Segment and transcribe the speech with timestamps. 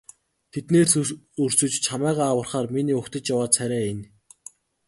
[0.51, 0.93] Тэднээс
[1.43, 4.05] өрсөж чамайгаа аврахаар миний угтаж яваа царай энэ.